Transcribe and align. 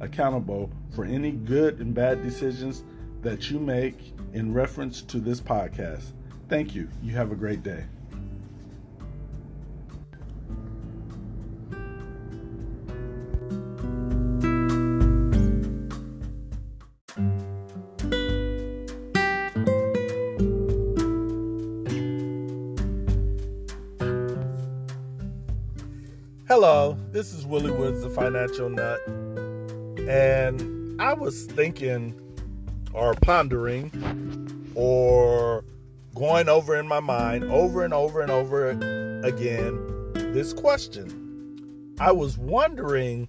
accountable 0.00 0.70
for 0.94 1.04
any 1.04 1.32
good 1.32 1.80
and 1.80 1.94
bad 1.94 2.22
decisions 2.22 2.84
that 3.22 3.50
you 3.50 3.58
make 3.58 4.12
in 4.32 4.52
reference 4.52 5.02
to 5.02 5.18
this 5.18 5.40
podcast. 5.40 6.12
Thank 6.48 6.74
you. 6.74 6.88
You 7.02 7.12
have 7.14 7.32
a 7.32 7.34
great 7.34 7.62
day. 7.62 7.84
Hello, 26.48 26.96
this 27.10 27.34
is 27.34 27.44
Willie 27.44 27.70
Woods, 27.70 28.02
the 28.02 28.08
financial 28.08 28.70
nut. 28.70 29.00
And 30.08 31.00
I 31.00 31.14
was 31.14 31.46
thinking 31.46 32.14
or 32.92 33.14
pondering 33.14 33.90
or 34.74 35.64
going 36.14 36.48
over 36.48 36.76
in 36.76 36.86
my 36.86 37.00
mind 37.00 37.44
over 37.44 37.84
and 37.84 37.92
over 37.92 38.20
and 38.20 38.30
over 38.30 38.70
again 39.24 40.12
this 40.32 40.52
question. 40.52 41.94
I 41.98 42.12
was 42.12 42.38
wondering 42.38 43.28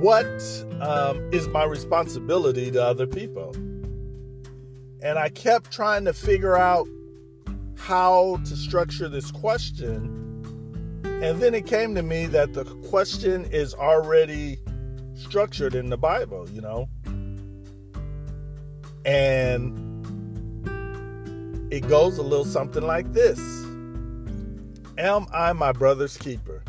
what 0.00 0.26
um, 0.80 1.30
is 1.32 1.46
my 1.48 1.64
responsibility 1.64 2.70
to 2.72 2.82
other 2.82 3.06
people? 3.06 3.54
And 5.02 5.18
I 5.18 5.28
kept 5.28 5.70
trying 5.70 6.04
to 6.06 6.12
figure 6.12 6.56
out 6.56 6.88
how 7.76 8.38
to 8.44 8.56
structure 8.56 9.08
this 9.08 9.30
question 9.30 10.21
and 11.22 11.40
then 11.40 11.54
it 11.54 11.66
came 11.66 11.94
to 11.94 12.02
me 12.02 12.26
that 12.26 12.52
the 12.52 12.64
question 12.90 13.44
is 13.52 13.74
already 13.74 14.58
structured 15.14 15.72
in 15.72 15.88
the 15.88 15.96
Bible, 15.96 16.50
you 16.50 16.60
know? 16.60 16.88
And 19.04 19.78
it 21.72 21.88
goes 21.88 22.18
a 22.18 22.22
little 22.22 22.44
something 22.44 22.82
like 22.82 23.12
this 23.12 23.38
Am 24.98 25.26
I 25.32 25.52
my 25.52 25.70
brother's 25.70 26.16
keeper? 26.16 26.64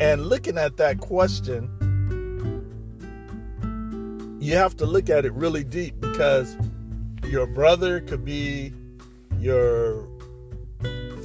And 0.00 0.26
looking 0.26 0.58
at 0.58 0.76
that 0.76 0.98
question, 0.98 1.70
you 4.40 4.56
have 4.56 4.76
to 4.78 4.86
look 4.86 5.08
at 5.08 5.24
it 5.24 5.32
really 5.34 5.62
deep 5.62 6.00
because 6.00 6.56
your 7.24 7.46
brother 7.46 8.00
could 8.00 8.24
be 8.24 8.72
your 9.38 10.17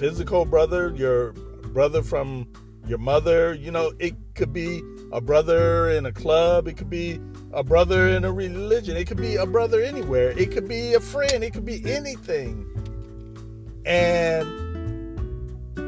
physical 0.04 0.44
brother, 0.44 0.94
your 0.98 1.32
brother 1.72 2.04
from 2.04 2.46
your 2.86 2.98
mother. 2.98 3.54
You 3.54 3.72
know, 3.72 3.94
it 4.00 4.16
could 4.36 4.52
be 4.52 4.82
a 5.14 5.22
brother 5.22 5.90
in 5.92 6.06
a 6.06 6.12
club, 6.12 6.68
it 6.68 6.76
could 6.76 6.90
be 6.90 7.22
a 7.54 7.64
brother 7.64 8.10
in 8.10 8.26
a 8.26 8.32
religion, 8.34 8.98
it 8.98 9.08
could 9.08 9.16
be 9.16 9.38
a 9.38 9.46
brother 9.46 9.80
anywhere, 9.80 10.38
it 10.38 10.52
could 10.52 10.68
be 10.68 10.94
a 10.94 11.00
friend, 11.00 11.42
it 11.42 11.54
could 11.54 11.64
be 11.64 11.82
anything. 11.90 12.68
And 13.86 14.46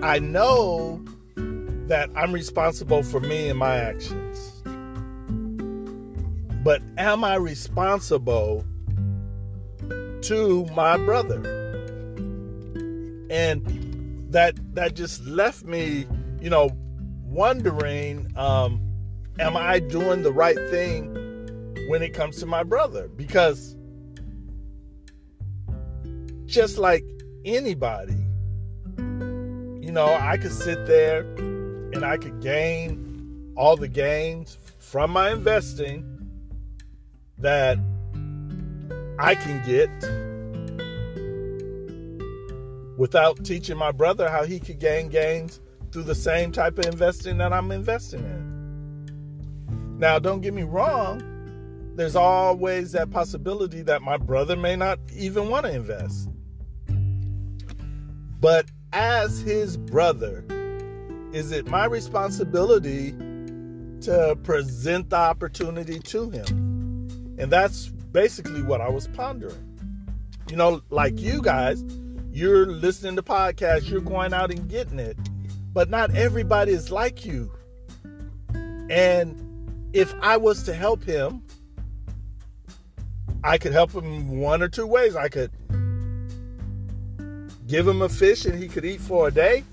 I 0.02 0.20
know 0.20 1.04
that 1.36 2.10
I'm 2.16 2.32
responsible 2.32 3.04
for 3.04 3.20
me 3.20 3.50
and 3.50 3.60
my 3.60 3.76
actions. 3.76 4.62
But 6.64 6.82
am 6.98 7.26
I 7.26 7.36
responsible 7.36 8.66
to 10.22 10.66
my 10.74 10.96
brother? 10.96 11.52
And 13.30 13.85
that 14.36 14.54
that 14.76 14.96
just 14.96 15.24
left 15.24 15.64
me, 15.64 16.06
you 16.42 16.50
know, 16.50 16.70
wondering, 17.24 18.30
um, 18.36 18.82
am 19.40 19.56
I 19.56 19.80
doing 19.80 20.24
the 20.24 20.34
right 20.34 20.58
thing 20.70 21.08
when 21.88 22.02
it 22.02 22.14
comes 22.14 22.40
to 22.42 22.46
my 22.46 22.62
brother? 22.62 23.08
Because 23.08 23.78
just 26.46 26.78
like 26.78 27.06
anybody, 27.46 28.26
you 28.98 29.94
know, 29.94 30.14
I 30.20 30.36
could 30.36 30.52
sit 30.52 30.86
there 30.86 31.22
and 31.94 32.04
I 32.04 32.18
could 32.18 32.42
gain 32.42 33.54
all 33.56 33.78
the 33.78 33.88
gains 33.88 34.58
from 34.80 35.12
my 35.12 35.32
investing 35.32 36.04
that 37.38 37.78
I 39.18 39.36
can 39.36 39.66
get 39.66 39.90
without 42.98 43.44
teaching 43.44 43.78
my 43.78 43.92
brother 43.92 44.30
how 44.30 44.44
he 44.44 44.60
could 44.60 44.80
gain 44.80 45.10
gains 45.10 45.60
through 45.92 46.04
the 46.04 46.16
same 46.16 46.52
type 46.52 46.78
of 46.78 46.86
investing 46.86 47.38
that 47.38 47.54
I'm 47.54 47.72
investing 47.72 48.22
in. 48.22 49.98
Now, 49.98 50.20
don't 50.20 50.42
get 50.42 50.54
me 50.54 50.64
wrong, 50.64 51.22
there's 51.96 52.16
always 52.16 52.92
that 52.92 53.12
possibility 53.12 53.82
that 53.84 54.02
my 54.02 54.18
brother 54.18 54.58
may 54.58 54.76
not 54.76 55.00
even 55.14 55.50
want 55.50 55.66
to 55.66 55.74
invest. 55.74 56.30
But 58.42 58.66
as 58.92 59.40
his 59.40 59.78
brother, 59.78 60.44
is 61.32 61.52
it 61.52 61.68
my 61.68 61.86
responsibility 61.86 63.12
to 64.02 64.38
present 64.44 65.10
the 65.10 65.16
opportunity 65.16 66.00
to 66.00 66.30
him? 66.30 66.48
And 67.38 67.52
that's 67.52 67.88
basically 67.88 68.62
what 68.62 68.82
I 68.82 68.90
was 68.90 69.08
pondering. 69.08 69.62
You 70.50 70.58
know, 70.58 70.82
like 70.90 71.20
you 71.20 71.42
guys, 71.42 71.84
you're 72.36 72.66
listening 72.66 73.16
to 73.16 73.24
podcasts, 73.24 73.90
you're 73.90 74.02
going 74.02 74.34
out 74.34 74.52
and 74.52 74.70
getting 74.70 75.00
it. 75.00 75.18
But 75.74 75.90
not 75.90 76.14
everybody 76.16 76.74
is 76.74 76.92
like 76.92 77.26
you. 77.26 77.50
And 78.90 79.90
if 79.94 80.14
I 80.22 80.36
was 80.36 80.64
to 80.64 80.74
help 80.74 81.04
him, 81.04 81.42
I 83.42 83.58
could 83.58 83.72
help 83.72 83.92
him 83.92 84.40
one 84.40 84.62
or 84.62 84.68
two 84.68 84.86
ways. 84.86 85.16
I 85.16 85.30
could 85.30 85.52
give 87.68 87.88
him 87.88 88.02
a 88.02 88.10
fish 88.10 88.44
and 88.46 88.62
he 88.62 88.68
could 88.68 88.84
eat 88.84 89.00
for 89.00 89.30
a 89.30 89.32
day, 89.32 89.64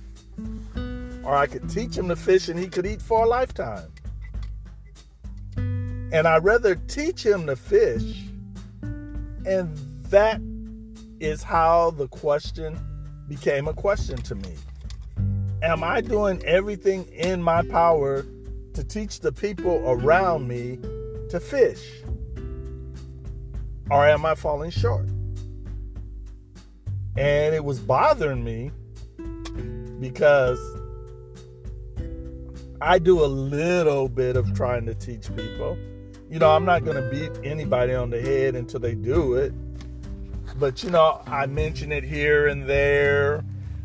or 1.25 1.35
I 1.35 1.49
could 1.49 1.69
teach 1.69 1.99
him 1.99 2.09
to 2.09 2.17
fish 2.17 2.49
and 2.49 2.59
he 2.59 2.69
could 2.69 2.87
eat 2.87 3.03
for 3.03 3.25
a 3.25 3.29
lifetime. 3.29 3.91
And 5.57 6.29
I'd 6.29 6.45
rather 6.45 6.77
teach 6.77 7.27
him 7.27 7.47
to 7.47 7.57
fish, 7.57 8.23
and 9.47 9.77
that 10.11 10.41
is 11.23 11.43
how 11.43 11.93
the 11.93 12.09
question 12.09 12.79
became 13.29 13.69
a 13.69 13.73
question 13.73 14.17
to 14.19 14.35
me. 14.35 14.55
Am 15.63 15.85
I 15.85 16.01
doing 16.01 16.43
everything 16.45 17.07
in 17.13 17.41
my 17.41 17.63
power 17.63 18.27
to 18.75 18.85
teach 18.85 19.21
the 19.21 19.31
people 19.31 19.83
around 19.87 20.49
me 20.49 20.79
to 21.31 21.39
fish? 21.39 22.03
Or 23.89 24.07
am 24.07 24.27
I 24.27 24.35
falling 24.35 24.71
short? 24.71 25.07
And 27.17 27.55
it 27.55 27.65
was 27.65 27.79
bothering 27.79 28.43
me 28.43 28.73
because 30.01 30.59
I 32.81 32.99
do 32.99 33.25
a 33.25 33.27
little 33.27 34.09
bit 34.09 34.37
of 34.37 34.53
trying 34.55 34.87
to 34.87 34.95
teach 34.95 35.29
people. 35.37 35.79
You 36.29 36.41
know, 36.41 36.51
I'm 36.51 36.65
not 36.65 36.85
going 36.85 36.97
to 36.97 37.09
beat 37.09 37.31
anybody 37.45 37.95
on 37.95 38.11
the 38.11 38.21
head 38.21 38.57
until 38.57 38.81
they 38.81 38.97
do 38.97 39.35
it. 39.35 39.53
But 40.57 40.83
you 40.83 40.91
know, 40.91 41.23
I 41.27 41.47
mention 41.47 41.93
it 41.93 42.05
here 42.05 42.47
and 42.47 42.69
there. 42.69 43.45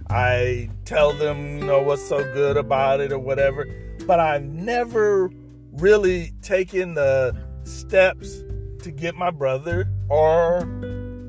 I 0.10 0.70
tell 0.86 1.14
them, 1.14 1.60
you 1.60 1.66
know, 1.66 1.82
what's 1.82 2.08
so 2.08 2.24
good 2.34 2.58
about 2.58 3.00
it 3.00 3.12
or 3.12 3.20
whatever. 3.20 3.66
But 4.06 4.20
I've 4.20 4.44
never 4.44 5.30
really 5.74 6.34
taken 6.42 6.94
the 6.94 7.36
steps 7.64 8.44
to 8.82 8.92
get 8.92 9.16
my 9.16 9.32
brother 9.32 9.90
or 10.10 10.66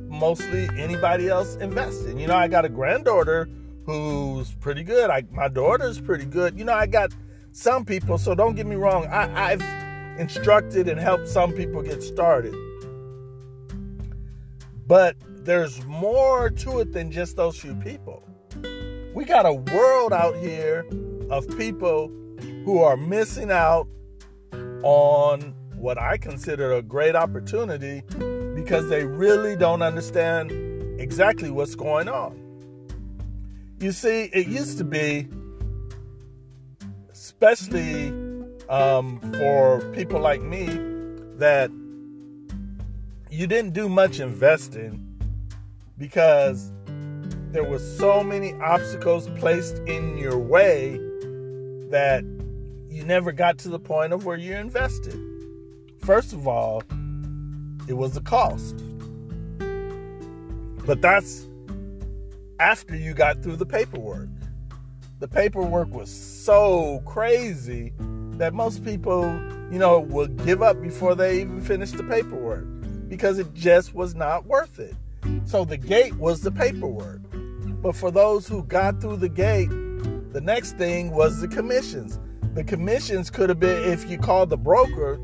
mostly 0.08 0.68
anybody 0.76 1.28
else 1.28 1.56
investing. 1.56 2.18
You 2.18 2.28
know, 2.28 2.36
I 2.36 2.48
got 2.48 2.64
a 2.64 2.68
granddaughter 2.68 3.48
who's 3.84 4.52
pretty 4.56 4.82
good. 4.84 5.10
I, 5.10 5.24
my 5.30 5.48
daughter's 5.48 6.00
pretty 6.00 6.24
good. 6.24 6.58
You 6.58 6.64
know, 6.64 6.74
I 6.74 6.86
got 6.86 7.12
some 7.52 7.84
people, 7.84 8.18
so 8.18 8.34
don't 8.34 8.54
get 8.54 8.66
me 8.66 8.76
wrong. 8.76 9.06
I, 9.06 9.52
I've 9.52 9.62
instructed 10.20 10.88
and 10.88 11.00
helped 11.00 11.28
some 11.28 11.52
people 11.52 11.82
get 11.82 12.02
started. 12.02 12.54
But 14.88 15.16
there's 15.44 15.84
more 15.84 16.48
to 16.48 16.80
it 16.80 16.92
than 16.92 17.12
just 17.12 17.36
those 17.36 17.60
few 17.60 17.74
people. 17.74 18.24
We 19.14 19.26
got 19.26 19.44
a 19.44 19.52
world 19.52 20.14
out 20.14 20.36
here 20.36 20.86
of 21.30 21.46
people 21.58 22.10
who 22.64 22.80
are 22.82 22.96
missing 22.96 23.50
out 23.50 23.86
on 24.82 25.54
what 25.76 25.98
I 25.98 26.16
consider 26.16 26.72
a 26.72 26.82
great 26.82 27.14
opportunity 27.14 28.02
because 28.54 28.88
they 28.88 29.04
really 29.04 29.56
don't 29.56 29.82
understand 29.82 30.50
exactly 30.98 31.50
what's 31.50 31.74
going 31.74 32.08
on. 32.08 32.44
You 33.80 33.92
see, 33.92 34.24
it 34.32 34.48
used 34.48 34.78
to 34.78 34.84
be, 34.84 35.28
especially 37.12 38.08
um, 38.70 39.20
for 39.38 39.80
people 39.92 40.18
like 40.18 40.40
me, 40.40 40.66
that 41.36 41.70
you 43.30 43.46
didn't 43.46 43.72
do 43.72 43.88
much 43.88 44.20
investing 44.20 45.04
because 45.98 46.72
there 47.52 47.64
were 47.64 47.78
so 47.78 48.22
many 48.22 48.54
obstacles 48.54 49.28
placed 49.38 49.78
in 49.80 50.16
your 50.16 50.38
way 50.38 50.96
that 51.90 52.24
you 52.88 53.04
never 53.04 53.32
got 53.32 53.58
to 53.58 53.68
the 53.68 53.78
point 53.78 54.12
of 54.12 54.24
where 54.24 54.36
you 54.36 54.54
invested. 54.54 55.18
First 56.00 56.32
of 56.32 56.48
all, 56.48 56.82
it 57.86 57.94
was 57.94 58.14
the 58.14 58.22
cost. 58.22 58.82
But 60.86 61.02
that's 61.02 61.46
after 62.60 62.96
you 62.96 63.12
got 63.12 63.42
through 63.42 63.56
the 63.56 63.66
paperwork. 63.66 64.28
The 65.20 65.28
paperwork 65.28 65.92
was 65.92 66.10
so 66.10 67.02
crazy 67.04 67.92
that 68.38 68.54
most 68.54 68.84
people, 68.84 69.24
you 69.70 69.78
know, 69.78 70.00
would 70.00 70.44
give 70.46 70.62
up 70.62 70.80
before 70.80 71.14
they 71.14 71.40
even 71.40 71.60
finished 71.60 71.96
the 71.96 72.04
paperwork 72.04 72.66
because 73.08 73.38
it 73.38 73.52
just 73.54 73.94
was 73.94 74.14
not 74.14 74.46
worth 74.46 74.78
it. 74.78 74.94
So 75.44 75.64
the 75.64 75.76
gate 75.76 76.14
was 76.16 76.42
the 76.42 76.50
paperwork. 76.50 77.20
But 77.82 77.94
for 77.94 78.10
those 78.10 78.46
who 78.46 78.64
got 78.64 79.00
through 79.00 79.18
the 79.18 79.28
gate, 79.28 79.70
the 80.32 80.40
next 80.42 80.76
thing 80.76 81.10
was 81.10 81.40
the 81.40 81.48
commissions. 81.48 82.18
The 82.54 82.64
commissions 82.64 83.30
could 83.30 83.48
have 83.48 83.60
been, 83.60 83.90
if 83.90 84.10
you 84.10 84.18
called 84.18 84.50
the 84.50 84.56
broker, 84.56 85.18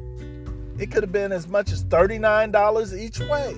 it 0.78 0.90
could 0.90 1.02
have 1.02 1.12
been 1.12 1.32
as 1.32 1.46
much 1.46 1.72
as 1.72 1.84
$39 1.84 2.98
each 2.98 3.20
way. 3.20 3.54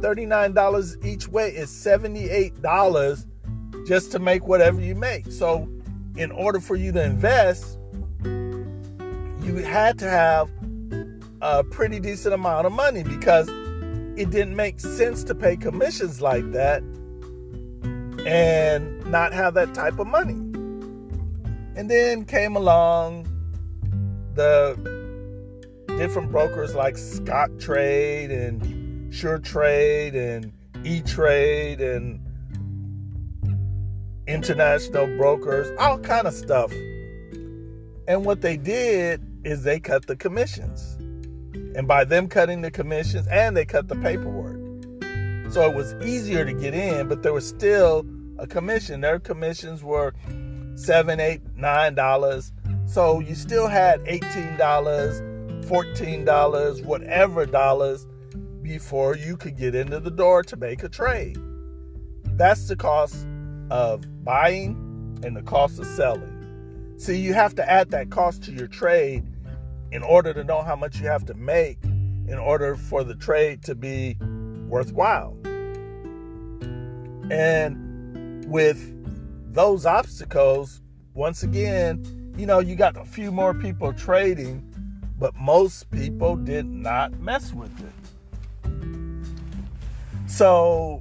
$39 0.00 1.04
each 1.04 1.28
way 1.28 1.50
is 1.50 1.70
$78 1.70 3.26
just 3.86 4.12
to 4.12 4.18
make 4.18 4.46
whatever 4.46 4.80
you 4.80 4.94
make. 4.94 5.30
So, 5.30 5.68
in 6.16 6.30
order 6.30 6.60
for 6.60 6.76
you 6.76 6.92
to 6.92 7.02
invest, 7.02 7.78
you 8.24 9.56
had 9.56 9.98
to 9.98 10.08
have 10.08 10.50
a 11.42 11.64
pretty 11.64 12.00
decent 12.00 12.34
amount 12.34 12.66
of 12.66 12.72
money 12.72 13.02
because 13.02 13.48
it 14.16 14.30
didn't 14.30 14.56
make 14.56 14.80
sense 14.80 15.24
to 15.24 15.34
pay 15.34 15.56
commissions 15.56 16.20
like 16.20 16.50
that 16.52 16.82
and 18.26 19.04
not 19.06 19.32
have 19.32 19.54
that 19.54 19.72
type 19.74 19.98
of 19.98 20.06
money. 20.06 20.34
And 21.76 21.90
then 21.90 22.24
came 22.26 22.56
along 22.56 23.26
the 24.34 24.76
different 25.96 26.30
brokers 26.30 26.74
like 26.74 26.94
Scottrade 26.94 28.30
and 28.30 28.60
Suretrade 29.12 30.14
and 30.14 30.52
E 30.84 31.00
Trade 31.00 31.80
and 31.80 32.20
international 34.26 35.06
brokers, 35.16 35.70
all 35.78 35.98
kind 35.98 36.26
of 36.26 36.34
stuff. 36.34 36.72
And 38.06 38.24
what 38.24 38.40
they 38.42 38.56
did 38.56 39.22
is 39.44 39.62
they 39.64 39.80
cut 39.80 40.06
the 40.06 40.16
commissions. 40.16 40.99
And 41.74 41.86
by 41.86 42.04
them 42.04 42.28
cutting 42.28 42.62
the 42.62 42.70
commissions, 42.70 43.26
and 43.28 43.56
they 43.56 43.64
cut 43.64 43.88
the 43.88 43.96
paperwork. 43.96 44.58
So 45.52 45.68
it 45.68 45.74
was 45.74 45.94
easier 46.04 46.44
to 46.44 46.52
get 46.52 46.74
in, 46.74 47.08
but 47.08 47.22
there 47.22 47.32
was 47.32 47.46
still 47.46 48.06
a 48.38 48.46
commission. 48.46 49.00
Their 49.00 49.18
commissions 49.18 49.82
were 49.82 50.14
seven, 50.74 51.20
eight, 51.20 51.42
nine 51.56 51.94
dollars. 51.94 52.52
So 52.86 53.20
you 53.20 53.34
still 53.34 53.68
had 53.68 54.00
eighteen 54.06 54.56
dollars, 54.56 55.20
fourteen 55.66 56.24
dollars, 56.24 56.82
whatever 56.82 57.46
dollars 57.46 58.06
before 58.62 59.16
you 59.16 59.36
could 59.36 59.56
get 59.56 59.74
into 59.74 60.00
the 60.00 60.10
door 60.10 60.42
to 60.44 60.56
make 60.56 60.82
a 60.82 60.88
trade. 60.88 61.38
That's 62.24 62.68
the 62.68 62.76
cost 62.76 63.26
of 63.70 64.04
buying 64.24 65.20
and 65.24 65.36
the 65.36 65.42
cost 65.42 65.78
of 65.78 65.86
selling. 65.86 66.94
See, 66.96 67.16
you 67.16 67.34
have 67.34 67.54
to 67.56 67.70
add 67.70 67.90
that 67.90 68.10
cost 68.10 68.42
to 68.44 68.52
your 68.52 68.66
trade 68.68 69.24
in 69.92 70.02
order 70.02 70.32
to 70.32 70.44
know 70.44 70.62
how 70.62 70.76
much 70.76 71.00
you 71.00 71.06
have 71.06 71.24
to 71.26 71.34
make 71.34 71.82
in 71.84 72.38
order 72.38 72.76
for 72.76 73.02
the 73.02 73.14
trade 73.14 73.62
to 73.64 73.74
be 73.74 74.16
worthwhile. 74.68 75.36
And 77.30 78.44
with 78.46 78.94
those 79.52 79.86
obstacles, 79.86 80.80
once 81.14 81.42
again, 81.42 82.32
you 82.36 82.46
know, 82.46 82.60
you 82.60 82.76
got 82.76 82.96
a 82.96 83.04
few 83.04 83.32
more 83.32 83.52
people 83.52 83.92
trading, 83.92 84.64
but 85.18 85.34
most 85.36 85.90
people 85.90 86.36
did 86.36 86.66
not 86.66 87.18
mess 87.18 87.52
with 87.52 87.72
it. 87.80 87.92
So 90.26 91.00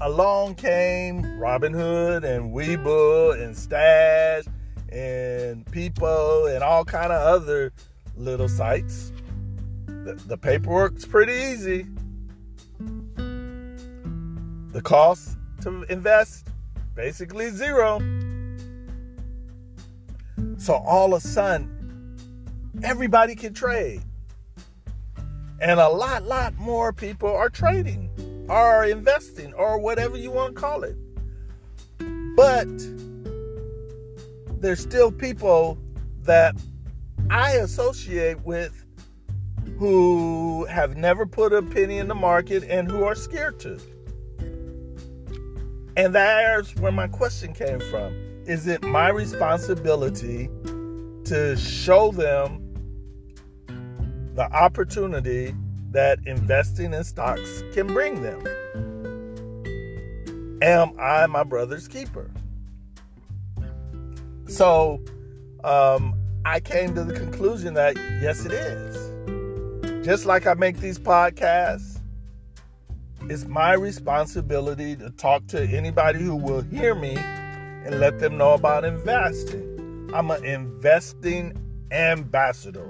along 0.00 0.56
came 0.56 1.22
Robinhood 1.22 2.24
and 2.24 2.52
Webull 2.52 3.42
and 3.42 3.56
Stash 3.56 4.44
and 4.94 5.70
People 5.72 6.46
and 6.46 6.62
all 6.62 6.84
kind 6.84 7.12
of 7.12 7.20
other 7.20 7.72
little 8.16 8.48
sites. 8.48 9.12
The, 9.86 10.14
the 10.26 10.38
paperwork's 10.38 11.04
pretty 11.04 11.32
easy. 11.32 11.86
The 13.16 14.80
cost 14.82 15.36
to 15.62 15.82
invest 15.88 16.48
basically 16.94 17.50
zero. 17.50 17.98
So 20.58 20.74
all 20.74 21.14
of 21.14 21.24
a 21.24 21.26
sudden, 21.26 21.70
everybody 22.82 23.34
can 23.34 23.52
trade. 23.52 24.02
And 25.60 25.80
a 25.80 25.88
lot, 25.88 26.24
lot 26.24 26.54
more 26.54 26.92
people 26.92 27.34
are 27.34 27.48
trading, 27.48 28.46
are 28.48 28.84
investing, 28.84 29.54
or 29.54 29.78
whatever 29.78 30.16
you 30.16 30.30
want 30.30 30.54
to 30.54 30.60
call 30.60 30.84
it. 30.84 30.96
But 32.36 32.68
there's 34.64 34.80
still 34.80 35.12
people 35.12 35.76
that 36.22 36.56
I 37.28 37.52
associate 37.52 38.40
with 38.44 38.84
who 39.78 40.64
have 40.64 40.96
never 40.96 41.26
put 41.26 41.52
a 41.52 41.60
penny 41.60 41.98
in 41.98 42.08
the 42.08 42.14
market 42.14 42.64
and 42.64 42.90
who 42.90 43.04
are 43.04 43.14
scared 43.14 43.60
to. 43.60 43.78
And 45.96 46.14
there's 46.14 46.74
where 46.76 46.92
my 46.92 47.08
question 47.08 47.52
came 47.52 47.78
from. 47.78 48.14
Is 48.46 48.66
it 48.66 48.82
my 48.82 49.10
responsibility 49.10 50.48
to 51.24 51.56
show 51.56 52.10
them 52.10 52.60
the 54.34 54.48
opportunity 54.50 55.54
that 55.90 56.18
investing 56.26 56.94
in 56.94 57.04
stocks 57.04 57.62
can 57.74 57.86
bring 57.86 58.22
them? 58.22 58.42
Am 60.62 60.98
I 60.98 61.26
my 61.26 61.42
brother's 61.42 61.86
keeper? 61.86 62.30
So 64.54 65.02
um, 65.64 66.14
I 66.44 66.60
came 66.60 66.94
to 66.94 67.02
the 67.02 67.12
conclusion 67.12 67.74
that 67.74 67.96
yes, 68.22 68.46
it 68.46 68.52
is. 68.52 70.06
Just 70.06 70.26
like 70.26 70.46
I 70.46 70.54
make 70.54 70.78
these 70.78 70.96
podcasts, 70.96 71.98
it's 73.22 73.46
my 73.46 73.72
responsibility 73.72 74.94
to 74.94 75.10
talk 75.10 75.48
to 75.48 75.60
anybody 75.64 76.20
who 76.20 76.36
will 76.36 76.60
hear 76.60 76.94
me 76.94 77.16
and 77.16 77.98
let 77.98 78.20
them 78.20 78.36
know 78.36 78.52
about 78.52 78.84
investing. 78.84 80.08
I'm 80.14 80.30
an 80.30 80.44
investing 80.44 81.60
ambassador. 81.90 82.88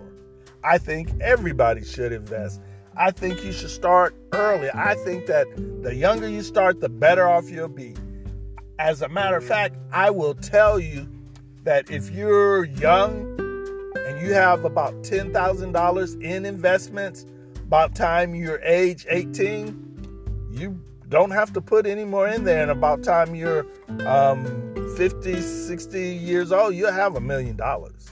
I 0.62 0.76
think 0.76 1.08
everybody 1.22 1.82
should 1.82 2.12
invest. 2.12 2.60
I 2.94 3.10
think 3.10 3.42
you 3.42 3.52
should 3.52 3.70
start 3.70 4.14
early. 4.34 4.68
I 4.74 4.96
think 4.96 5.24
that 5.28 5.46
the 5.82 5.94
younger 5.94 6.28
you 6.28 6.42
start, 6.42 6.82
the 6.82 6.90
better 6.90 7.26
off 7.26 7.48
you'll 7.48 7.68
be. 7.68 7.94
As 8.78 9.00
a 9.00 9.08
matter 9.08 9.38
of 9.38 9.44
fact, 9.44 9.76
I 9.92 10.10
will 10.10 10.34
tell 10.34 10.78
you 10.78 11.08
that 11.64 11.90
if 11.90 12.10
you're 12.10 12.66
young 12.66 13.34
and 14.06 14.20
you 14.20 14.32
have 14.34 14.64
about 14.64 14.94
$10,000 15.02 16.22
in 16.22 16.46
investments, 16.46 17.26
about 17.56 17.94
time 17.94 18.34
you're 18.34 18.60
age 18.62 19.06
18, 19.08 20.50
you 20.52 20.80
don't 21.08 21.30
have 21.30 21.52
to 21.54 21.60
put 21.60 21.86
any 21.86 22.04
more 22.04 22.28
in 22.28 22.44
there. 22.44 22.62
And 22.62 22.70
about 22.70 23.02
time 23.02 23.34
you're 23.34 23.66
um, 24.06 24.94
50, 24.96 25.40
60 25.40 26.00
years 26.00 26.52
old, 26.52 26.74
you'll 26.74 26.92
have 26.92 27.16
a 27.16 27.20
million 27.20 27.56
dollars. 27.56 28.10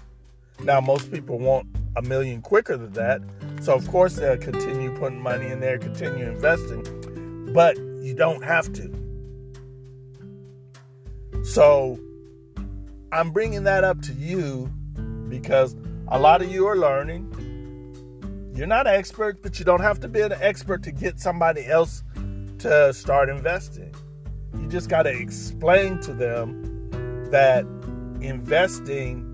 Now, 0.63 0.81
most 0.81 1.13
people 1.13 1.39
want 1.39 1.67
a 1.97 2.03
million 2.03 2.41
quicker 2.41 2.77
than 2.77 2.93
that. 2.93 3.21
So, 3.61 3.75
of 3.75 3.87
course, 3.89 4.17
they'll 4.17 4.39
continue 4.39 4.97
putting 4.97 5.21
money 5.21 5.47
in 5.49 5.61
there, 5.61 5.79
continue 5.79 6.27
investing, 6.29 7.53
but 7.53 7.77
you 7.77 8.15
don't 8.15 8.43
have 8.43 8.73
to. 8.75 8.91
So, 11.45 11.99
I'm 13.13 13.31
bringing 13.31 13.65
that 13.65 13.85
up 13.85 14.01
to 14.03 14.13
you 14.15 14.73
because 15.29 15.77
a 16.09 16.19
lot 16.19 16.41
of 16.41 16.51
you 16.51 16.67
are 16.67 16.79
learning. 16.79 17.29
You're 18.55 18.67
not 18.67 18.87
an 18.87 18.95
expert, 18.95 19.43
but 19.43 19.59
you 19.59 19.67
don't 19.67 19.83
have 19.83 20.01
to 20.01 20.09
be 20.09 20.23
an 20.23 20.33
expert 20.41 20.83
to 20.85 20.93
get 20.93 21.21
somebody 21.21 21.67
else 21.67 22.05
to 22.61 22.95
start 22.95 23.29
investing. 23.29 23.95
You 24.59 24.67
just 24.67 24.89
got 24.89 25.03
to 25.03 25.11
explain 25.11 26.01
to 26.01 26.15
them 26.15 26.91
that 27.31 27.67
investing 28.23 29.29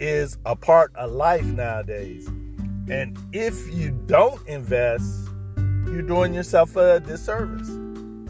is 0.00 0.36
a 0.44 0.56
part 0.56 0.92
of 0.96 1.12
life 1.12 1.44
nowadays. 1.44 2.26
And 2.88 3.16
if 3.32 3.72
you 3.72 3.92
don't 4.06 4.44
invest, 4.48 5.28
you're 5.86 6.02
doing 6.02 6.34
yourself 6.34 6.74
a 6.74 6.98
disservice. 6.98 7.68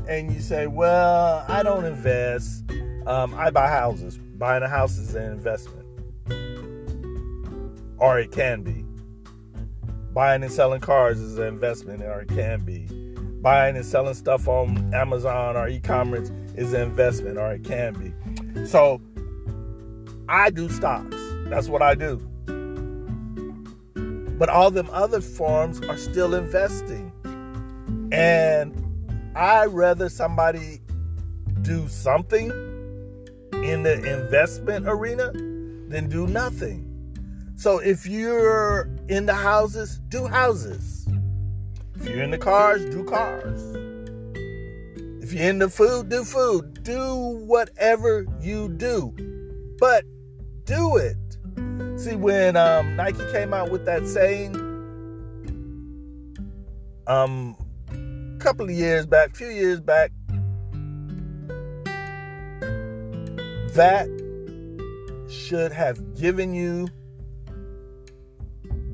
And 0.06 0.30
you 0.34 0.40
say, 0.40 0.66
well, 0.66 1.46
I 1.48 1.62
don't 1.62 1.86
invest. 1.86 2.62
Um, 3.06 3.34
I 3.34 3.48
buy 3.48 3.68
houses. 3.68 4.18
Buying 4.44 4.62
a 4.62 4.68
house 4.68 4.98
is 4.98 5.14
an 5.14 5.32
investment. 5.32 5.86
Or 7.96 8.18
it 8.18 8.30
can 8.30 8.62
be. 8.62 8.84
Buying 10.12 10.42
and 10.42 10.52
selling 10.52 10.82
cars 10.82 11.18
is 11.18 11.38
an 11.38 11.46
investment, 11.46 12.02
or 12.02 12.20
it 12.20 12.28
can 12.28 12.62
be. 12.62 12.86
Buying 13.40 13.74
and 13.74 13.86
selling 13.86 14.12
stuff 14.12 14.46
on 14.46 14.92
Amazon 14.92 15.56
or 15.56 15.66
e 15.66 15.80
commerce 15.80 16.30
is 16.56 16.74
an 16.74 16.82
investment, 16.82 17.38
or 17.38 17.54
it 17.54 17.64
can 17.64 17.94
be. 17.94 18.66
So 18.66 19.00
I 20.28 20.50
do 20.50 20.68
stocks. 20.68 21.16
That's 21.46 21.68
what 21.68 21.80
I 21.80 21.94
do. 21.94 22.18
But 24.38 24.50
all 24.50 24.70
them 24.70 24.90
other 24.92 25.22
forms 25.22 25.80
are 25.88 25.96
still 25.96 26.34
investing. 26.34 27.10
And 28.12 28.74
I 29.34 29.64
rather 29.64 30.10
somebody 30.10 30.82
do 31.62 31.88
something 31.88 32.73
in 33.64 33.82
the 33.82 33.94
investment 33.94 34.86
arena 34.86 35.32
then 35.88 36.08
do 36.08 36.26
nothing. 36.26 36.90
So 37.56 37.78
if 37.78 38.06
you're 38.06 38.90
in 39.08 39.26
the 39.26 39.34
houses, 39.34 40.00
do 40.08 40.26
houses. 40.26 41.06
If 41.96 42.08
you're 42.08 42.22
in 42.22 42.30
the 42.30 42.38
cars, 42.38 42.84
do 42.86 43.04
cars. 43.04 43.62
If 45.22 45.32
you're 45.32 45.48
in 45.48 45.60
the 45.60 45.70
food, 45.70 46.08
do 46.08 46.24
food. 46.24 46.82
Do 46.82 47.42
whatever 47.46 48.26
you 48.40 48.68
do. 48.68 49.14
But 49.78 50.04
do 50.64 50.96
it. 50.96 51.16
See, 51.98 52.16
when 52.16 52.56
um, 52.56 52.96
Nike 52.96 53.24
came 53.32 53.54
out 53.54 53.70
with 53.70 53.84
that 53.86 54.06
saying, 54.06 54.56
um, 57.06 57.56
a 57.90 58.38
couple 58.38 58.66
of 58.66 58.72
years 58.72 59.06
back, 59.06 59.36
few 59.36 59.48
years 59.48 59.80
back, 59.80 60.10
that 63.74 64.08
should 65.28 65.72
have 65.72 66.16
given 66.16 66.54
you 66.54 66.88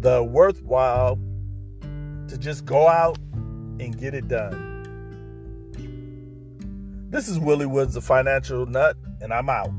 the 0.01 0.25
worthwhile 0.25 1.19
to 2.29 2.39
just 2.39 2.65
go 2.65 2.89
out 2.89 3.19
and 3.79 3.99
get 3.99 4.15
it 4.15 4.27
done. 4.29 4.69
This 7.11 7.29
is 7.29 7.39
Willie 7.39 7.67
Woods, 7.67 7.95
the 7.95 8.01
financial 8.01 8.65
nut, 8.67 8.97
and 9.21 9.33
I'm 9.33 9.51
out. 9.51 9.71